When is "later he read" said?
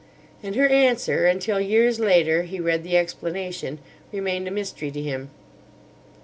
1.99-2.83